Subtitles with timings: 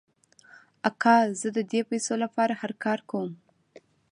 [0.89, 3.29] آقا زه د دې پیسو لپاره هر کار کوم.